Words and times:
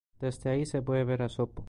Desde 0.19 0.49
allí 0.49 0.65
se 0.65 0.81
puede 0.81 1.03
ver 1.03 1.21
el 1.21 1.25
Asopo. 1.27 1.59